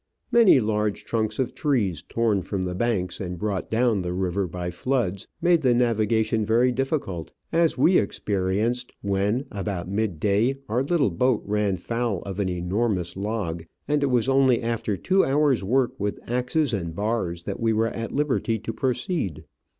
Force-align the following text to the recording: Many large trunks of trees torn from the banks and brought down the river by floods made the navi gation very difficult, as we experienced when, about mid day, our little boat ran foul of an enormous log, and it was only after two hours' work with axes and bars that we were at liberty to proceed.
Many 0.31 0.59
large 0.59 1.05
trunks 1.05 1.37
of 1.37 1.53
trees 1.53 2.01
torn 2.01 2.41
from 2.41 2.65
the 2.65 2.73
banks 2.73 3.19
and 3.19 3.37
brought 3.37 3.69
down 3.69 4.01
the 4.01 4.13
river 4.13 4.47
by 4.47 4.71
floods 4.71 5.27
made 5.43 5.61
the 5.61 5.75
navi 5.75 6.09
gation 6.09 6.43
very 6.43 6.71
difficult, 6.71 7.29
as 7.53 7.77
we 7.77 7.99
experienced 7.99 8.93
when, 9.03 9.45
about 9.51 9.87
mid 9.87 10.19
day, 10.19 10.57
our 10.67 10.81
little 10.81 11.11
boat 11.11 11.43
ran 11.45 11.75
foul 11.77 12.23
of 12.23 12.39
an 12.39 12.49
enormous 12.49 13.15
log, 13.15 13.63
and 13.87 14.01
it 14.01 14.07
was 14.09 14.27
only 14.27 14.63
after 14.63 14.97
two 14.97 15.23
hours' 15.23 15.63
work 15.63 15.99
with 15.99 16.17
axes 16.27 16.73
and 16.73 16.95
bars 16.95 17.43
that 17.43 17.59
we 17.59 17.71
were 17.71 17.89
at 17.89 18.11
liberty 18.11 18.57
to 18.57 18.73
proceed. 18.73 19.45